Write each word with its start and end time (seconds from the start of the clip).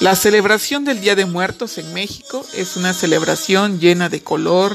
La 0.00 0.16
celebración 0.16 0.86
del 0.86 1.02
Día 1.02 1.14
de 1.14 1.26
Muertos 1.26 1.76
en 1.76 1.92
México 1.92 2.42
es 2.54 2.78
una 2.78 2.94
celebración 2.94 3.80
llena 3.80 4.08
de 4.08 4.22
color, 4.22 4.74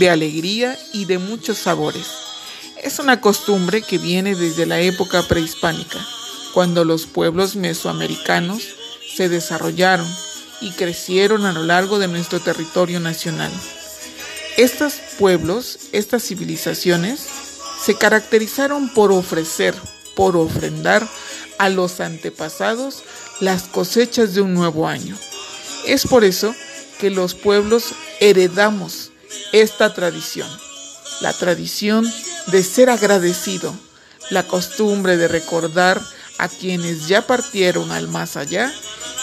de 0.00 0.10
alegría 0.10 0.76
y 0.92 1.04
de 1.04 1.18
muchos 1.18 1.58
sabores. 1.58 2.08
Es 2.82 2.98
una 2.98 3.20
costumbre 3.20 3.80
que 3.82 3.98
viene 3.98 4.34
desde 4.34 4.66
la 4.66 4.80
época 4.80 5.22
prehispánica, 5.22 6.04
cuando 6.52 6.84
los 6.84 7.06
pueblos 7.06 7.54
mesoamericanos 7.54 8.64
se 9.14 9.28
desarrollaron 9.28 10.08
y 10.60 10.72
crecieron 10.72 11.46
a 11.46 11.52
lo 11.52 11.62
largo 11.62 12.00
de 12.00 12.08
nuestro 12.08 12.40
territorio 12.40 12.98
nacional. 12.98 13.52
Estos 14.56 14.94
pueblos, 15.16 15.78
estas 15.92 16.24
civilizaciones, 16.24 17.20
se 17.84 17.94
caracterizaron 17.94 18.92
por 18.94 19.12
ofrecer, 19.12 19.76
por 20.16 20.36
ofrendar 20.36 21.08
a 21.58 21.68
los 21.68 22.00
antepasados 22.00 23.04
las 23.40 23.64
cosechas 23.64 24.34
de 24.34 24.40
un 24.40 24.54
nuevo 24.54 24.88
año. 24.88 25.16
Es 25.86 26.06
por 26.06 26.24
eso 26.24 26.54
que 26.98 27.10
los 27.10 27.34
pueblos 27.34 27.92
heredamos 28.20 29.10
esta 29.52 29.94
tradición, 29.94 30.48
la 31.20 31.32
tradición 31.32 32.10
de 32.48 32.62
ser 32.62 32.90
agradecido, 32.90 33.74
la 34.30 34.42
costumbre 34.42 35.16
de 35.16 35.28
recordar 35.28 36.00
a 36.38 36.48
quienes 36.48 37.08
ya 37.08 37.26
partieron 37.26 37.90
al 37.90 38.08
más 38.08 38.36
allá 38.36 38.72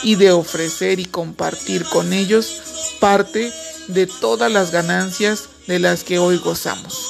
y 0.03 0.15
de 0.15 0.31
ofrecer 0.31 0.99
y 0.99 1.05
compartir 1.05 1.83
con 1.85 2.13
ellos 2.13 2.61
parte 2.99 3.51
de 3.87 4.07
todas 4.07 4.51
las 4.51 4.71
ganancias 4.71 5.49
de 5.67 5.79
las 5.79 6.03
que 6.03 6.19
hoy 6.19 6.37
gozamos. 6.37 7.09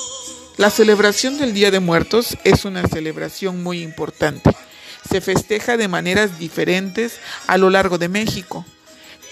La 0.58 0.69
celebración 0.69 1.38
del 1.38 1.53
Día 1.53 1.72
de 1.72 1.80
Muertos 1.80 2.38
es 2.44 2.66
una 2.66 2.88
celebración 2.88 3.63
muy 3.63 3.81
importante 3.81 4.56
se 5.09 5.22
festeja 5.22 5.78
de 5.78 5.88
maneras 5.88 6.40
diferentes 6.40 7.20
a 7.48 7.58
lo 7.58 7.70
largo 7.70 7.98
de 7.98 8.09
México. 8.09 8.66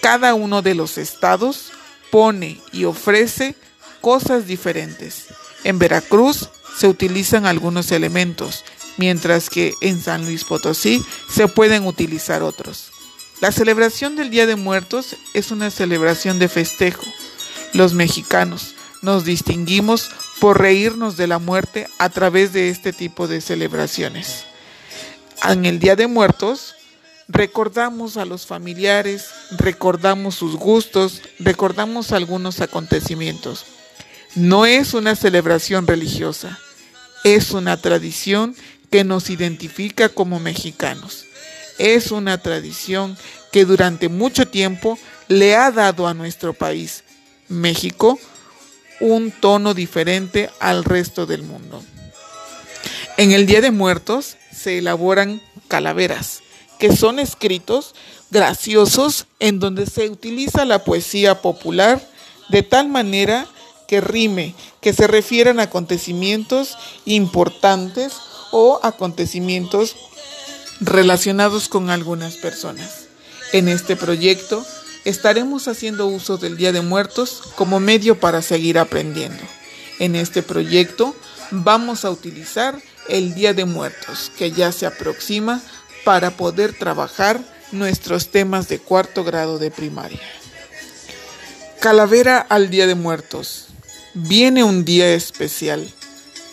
Cada 0.00 0.34
uno 0.34 0.62
de 0.62 0.74
los 0.74 0.98
estados 0.98 1.72
pone 2.10 2.60
y 2.72 2.84
ofrece 2.84 3.54
cosas 4.00 4.46
diferentes. 4.46 5.26
En 5.64 5.78
Veracruz 5.78 6.50
se 6.76 6.88
utilizan 6.88 7.46
algunos 7.46 7.92
elementos, 7.92 8.64
mientras 8.96 9.48
que 9.48 9.74
en 9.80 10.00
San 10.00 10.24
Luis 10.24 10.44
Potosí 10.44 11.04
se 11.30 11.48
pueden 11.48 11.86
utilizar 11.86 12.42
otros. 12.42 12.90
La 13.40 13.52
celebración 13.52 14.16
del 14.16 14.30
Día 14.30 14.46
de 14.46 14.56
Muertos 14.56 15.16
es 15.34 15.50
una 15.50 15.70
celebración 15.70 16.38
de 16.38 16.48
festejo. 16.48 17.04
Los 17.72 17.94
mexicanos 17.94 18.74
nos 19.00 19.24
distinguimos 19.24 20.10
por 20.40 20.60
reírnos 20.60 21.16
de 21.16 21.26
la 21.26 21.38
muerte 21.38 21.88
a 21.98 22.08
través 22.08 22.52
de 22.52 22.68
este 22.68 22.92
tipo 22.92 23.26
de 23.26 23.40
celebraciones 23.40 24.46
en 25.44 25.64
el 25.64 25.78
Día 25.78 25.96
de 25.96 26.06
Muertos 26.06 26.74
recordamos 27.28 28.16
a 28.16 28.24
los 28.24 28.46
familiares, 28.46 29.28
recordamos 29.50 30.34
sus 30.34 30.56
gustos, 30.56 31.22
recordamos 31.38 32.12
algunos 32.12 32.60
acontecimientos. 32.60 33.64
No 34.34 34.66
es 34.66 34.94
una 34.94 35.16
celebración 35.16 35.86
religiosa, 35.86 36.58
es 37.24 37.50
una 37.52 37.76
tradición 37.76 38.54
que 38.90 39.04
nos 39.04 39.30
identifica 39.30 40.08
como 40.08 40.40
mexicanos. 40.40 41.24
Es 41.78 42.10
una 42.10 42.38
tradición 42.38 43.16
que 43.50 43.64
durante 43.64 44.08
mucho 44.08 44.46
tiempo 44.46 44.98
le 45.28 45.56
ha 45.56 45.70
dado 45.70 46.06
a 46.06 46.14
nuestro 46.14 46.52
país, 46.52 47.04
México, 47.48 48.18
un 49.00 49.30
tono 49.30 49.74
diferente 49.74 50.50
al 50.60 50.84
resto 50.84 51.26
del 51.26 51.42
mundo. 51.42 51.82
En 53.18 53.32
el 53.32 53.46
Día 53.46 53.60
de 53.60 53.70
Muertos 53.70 54.36
se 54.52 54.78
elaboran 54.78 55.42
calaveras, 55.68 56.42
que 56.78 56.96
son 56.96 57.18
escritos 57.18 57.94
graciosos 58.30 59.26
en 59.38 59.58
donde 59.58 59.86
se 59.86 60.08
utiliza 60.08 60.64
la 60.64 60.82
poesía 60.82 61.42
popular 61.42 62.00
de 62.48 62.62
tal 62.62 62.88
manera 62.88 63.46
que 63.86 64.00
rime, 64.00 64.54
que 64.80 64.94
se 64.94 65.06
refieran 65.06 65.60
a 65.60 65.64
acontecimientos 65.64 66.78
importantes 67.04 68.14
o 68.50 68.80
acontecimientos 68.82 69.94
relacionados 70.80 71.68
con 71.68 71.90
algunas 71.90 72.36
personas. 72.36 73.08
En 73.52 73.68
este 73.68 73.94
proyecto 73.94 74.64
estaremos 75.04 75.68
haciendo 75.68 76.06
uso 76.06 76.38
del 76.38 76.56
Día 76.56 76.72
de 76.72 76.80
Muertos 76.80 77.42
como 77.56 77.78
medio 77.78 78.18
para 78.18 78.40
seguir 78.40 78.78
aprendiendo. 78.78 79.42
En 79.98 80.16
este 80.16 80.42
proyecto 80.42 81.14
vamos 81.52 82.04
a 82.04 82.10
utilizar 82.10 82.80
el 83.08 83.34
Día 83.34 83.54
de 83.54 83.66
Muertos, 83.66 84.32
que 84.36 84.50
ya 84.50 84.72
se 84.72 84.86
aproxima 84.86 85.60
para 86.04 86.36
poder 86.36 86.76
trabajar 86.76 87.40
nuestros 87.70 88.30
temas 88.30 88.68
de 88.68 88.78
cuarto 88.78 89.22
grado 89.22 89.58
de 89.58 89.70
primaria. 89.70 90.20
Calavera 91.80 92.38
al 92.38 92.70
Día 92.70 92.86
de 92.86 92.94
Muertos. 92.94 93.66
Viene 94.14 94.64
un 94.64 94.84
día 94.84 95.14
especial. 95.14 95.88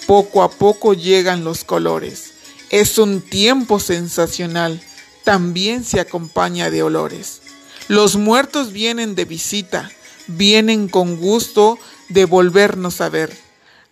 Poco 0.06 0.44
a 0.44 0.52
poco 0.52 0.94
llegan 0.94 1.44
los 1.44 1.64
colores. 1.64 2.32
Es 2.70 2.98
un 2.98 3.22
tiempo 3.22 3.80
sensacional. 3.80 4.82
También 5.24 5.84
se 5.84 6.00
acompaña 6.00 6.70
de 6.70 6.84
olores. 6.84 7.42
Los 7.88 8.16
muertos 8.16 8.72
vienen 8.72 9.16
de 9.16 9.26
visita, 9.26 9.92
vienen 10.28 10.88
con 10.88 11.18
gusto 11.18 11.78
de 12.08 12.26
volvernos 12.26 13.02
a 13.02 13.10
ver. 13.10 13.49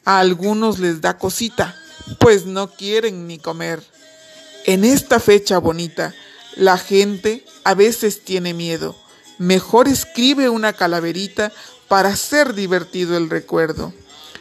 A 0.07 0.19
algunos 0.19 0.79
les 0.79 1.01
da 1.01 1.17
cosita, 1.17 1.75
pues 2.17 2.45
no 2.45 2.71
quieren 2.71 3.27
ni 3.27 3.39
comer. 3.39 3.83
En 4.65 4.85
esta 4.85 5.19
fecha 5.19 5.57
bonita, 5.57 6.15
la 6.55 6.77
gente 6.77 7.43
a 7.65 7.73
veces 7.73 8.23
tiene 8.23 8.53
miedo. 8.53 8.95
Mejor 9.37 9.89
escribe 9.89 10.47
una 10.47 10.71
calaverita 10.71 11.51
para 11.89 12.07
hacer 12.07 12.53
divertido 12.53 13.17
el 13.17 13.29
recuerdo. 13.29 13.91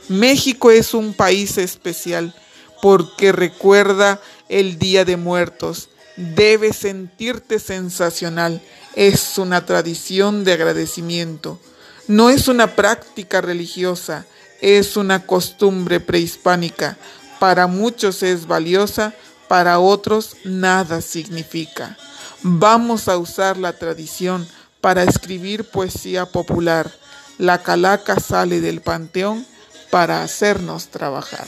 México 0.09 0.71
es 0.71 0.95
un 0.95 1.15
país 1.15 1.59
especial 1.59 2.33
porque 2.81 3.33
recuerda 3.33 4.21
el 4.49 4.79
Día 4.79 5.05
de 5.05 5.17
Muertos. 5.17 5.89
Debes 6.17 6.77
sentirte 6.77 7.59
sensacional. 7.59 8.63
Es 8.95 9.37
una 9.37 9.67
tradición 9.67 10.45
de 10.45 10.53
agradecimiento. 10.53 11.59
No 12.07 12.31
es 12.31 12.47
una 12.47 12.77
práctica 12.77 13.41
religiosa, 13.41 14.27
es 14.61 14.97
una 14.97 15.27
costumbre 15.27 16.01
prehispánica. 16.01 16.97
Para 17.39 17.67
muchos 17.67 18.23
es 18.23 18.47
valiosa, 18.47 19.15
para 19.49 19.79
otros 19.79 20.37
nada 20.45 21.01
significa. 21.01 21.97
Vamos 22.43 23.09
a 23.09 23.19
usar 23.19 23.57
la 23.57 23.73
tradición 23.73 24.47
para 24.81 25.03
escribir 25.03 25.65
poesía 25.65 26.27
popular. 26.27 26.91
La 27.39 27.63
calaca 27.63 28.19
sale 28.21 28.61
del 28.61 28.81
panteón 28.81 29.47
para 29.91 30.23
hacernos 30.23 30.89
trabajar. 30.89 31.47